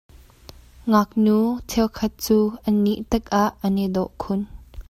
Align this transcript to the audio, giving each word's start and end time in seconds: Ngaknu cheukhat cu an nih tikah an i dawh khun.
Ngaknu 0.89 1.37
cheukhat 1.69 2.11
cu 2.23 2.37
an 2.67 2.75
nih 2.83 2.99
tikah 3.09 3.49
an 3.65 3.75
i 3.83 3.85
dawh 3.95 4.11
khun. 4.21 4.41